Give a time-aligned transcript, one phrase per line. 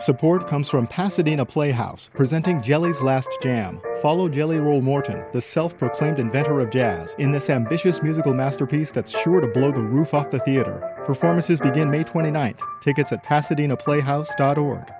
[0.00, 3.82] Support comes from Pasadena Playhouse, presenting Jelly's Last Jam.
[4.00, 8.92] Follow Jelly Roll Morton, the self proclaimed inventor of jazz, in this ambitious musical masterpiece
[8.92, 10.80] that's sure to blow the roof off the theater.
[11.04, 12.60] Performances begin May 29th.
[12.80, 14.99] Tickets at pasadenaplayhouse.org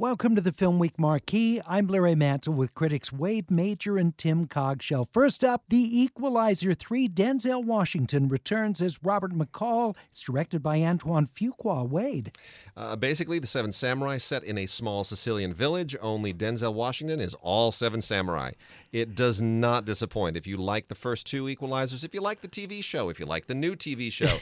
[0.00, 1.60] Welcome to the Film Week Marquee.
[1.66, 5.06] I'm Larry Mantle with critics Wade Major and Tim Cogshell.
[5.12, 9.94] First up, The Equalizer 3 Denzel Washington returns as Robert McCall.
[10.10, 11.86] It's directed by Antoine Fuqua.
[11.86, 12.32] Wade.
[12.74, 17.34] Uh, basically, The Seven Samurai set in a small Sicilian village, only Denzel Washington is
[17.42, 18.52] all seven samurai.
[18.92, 20.36] It does not disappoint.
[20.36, 23.26] If you like the first two Equalizers, if you like the TV show, if you
[23.26, 24.38] like the new TV show,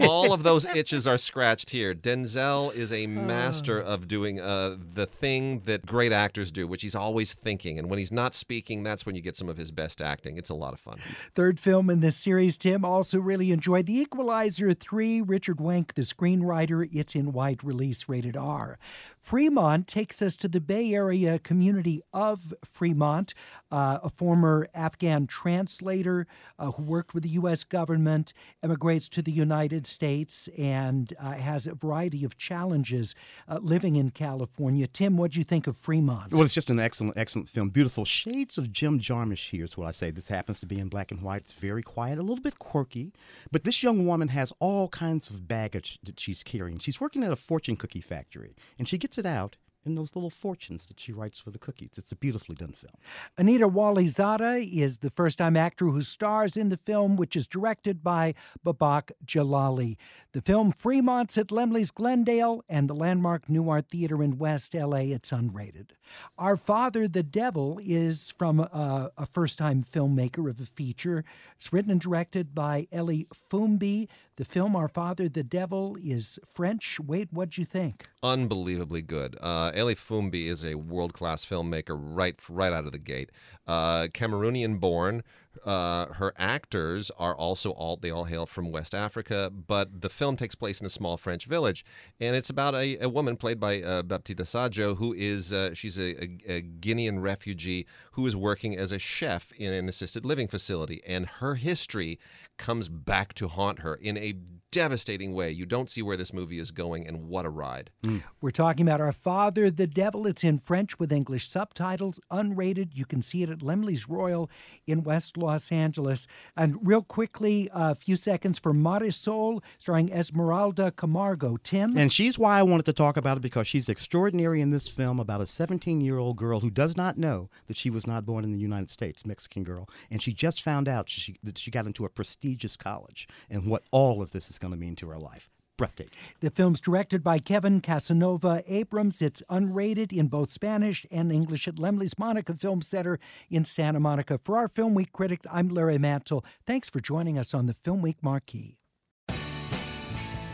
[0.08, 1.94] all of those itches are scratched here.
[1.94, 3.88] Denzel is a master ah.
[3.88, 7.78] of doing uh, the thing that great actors do, which he's always thinking.
[7.78, 10.36] And when he's not speaking, that's when you get some of his best acting.
[10.36, 10.98] It's a lot of fun.
[11.34, 15.20] Third film in this series, Tim also really enjoyed The Equalizer 3.
[15.22, 18.78] Richard Wenk, the screenwriter, it's in wide release, rated R.
[19.18, 23.34] Fremont takes us to the Bay Area community of Fremont.
[23.70, 26.26] Uh, a former Afghan translator
[26.58, 27.64] uh, who worked with the U.S.
[27.64, 33.14] government emigrates to the United States and uh, has a variety of challenges
[33.48, 34.81] uh, living in California.
[34.86, 36.32] Tim, what do you think of Fremont?
[36.32, 37.70] Well, it's just an excellent, excellent film.
[37.70, 40.10] Beautiful shades of Jim Jarmusch here is what I say.
[40.10, 41.42] This happens to be in black and white.
[41.42, 43.12] It's very quiet, a little bit quirky,
[43.50, 46.78] but this young woman has all kinds of baggage that she's carrying.
[46.78, 50.30] She's working at a fortune cookie factory, and she gets it out in those little
[50.30, 51.92] fortunes that she writes for the cookies.
[51.96, 52.94] It's a beautifully done film.
[53.36, 58.02] Anita Walizadeh is the first time actor who stars in the film, which is directed
[58.02, 59.96] by Babak Jalali.
[60.32, 65.12] The film Fremont's at Laemmle's Glendale and the landmark Nuart Theater in West LA.
[65.12, 65.90] It's unrated.
[66.38, 71.24] Our Father the Devil is from a, a first time filmmaker of a feature.
[71.56, 74.08] It's written and directed by Ellie Foumbi.
[74.36, 76.98] The film Our Father the Devil is French.
[77.00, 78.08] Wade, what'd you think?
[78.22, 79.36] Unbelievably good.
[79.40, 83.30] Uh, Ellie Foumbi is a world class filmmaker right right out of the gate.
[83.66, 85.24] Uh, Cameroonian born.
[85.64, 90.36] Uh, her actors are also all they all hail from West Africa, but the film
[90.36, 91.84] takes place in a small French village,
[92.20, 95.98] and it's about a, a woman played by uh, Babetida Sadjo who is uh, she's
[95.98, 100.48] a, a, a, Guinean refugee who is working as a chef in an assisted living
[100.48, 102.18] facility, and her history
[102.58, 104.34] comes back to haunt her in a
[104.72, 105.50] devastating way.
[105.50, 107.90] You don't see where this movie is going, and what a ride.
[108.02, 108.22] Mm.
[108.40, 110.26] We're talking about Our Father the Devil.
[110.26, 112.90] It's in French with English subtitles, unrated.
[112.94, 114.50] You can see it at Laemmle's Royal
[114.86, 116.26] in West Los Angeles.
[116.56, 121.56] And real quickly, a few seconds for Marisol, starring Esmeralda Camargo.
[121.62, 121.96] Tim?
[121.96, 125.20] And she's why I wanted to talk about it because she's extraordinary in this film
[125.20, 128.44] about a 17 year old girl who does not know that she was not born
[128.44, 129.88] in the United States, Mexican girl.
[130.10, 133.84] And she just found out she, that she got into a prestigious college and what
[133.90, 135.48] all of this is going to mean to her life.
[135.76, 136.18] Breathtaking.
[136.40, 139.22] The film's directed by Kevin Casanova Abrams.
[139.22, 143.18] It's unrated in both Spanish and English at Laemmle's Monica Film Center
[143.50, 144.38] in Santa Monica.
[144.42, 146.44] For our Film Week critic, I'm Larry Mantle.
[146.66, 148.81] Thanks for joining us on the Film Week Marquee.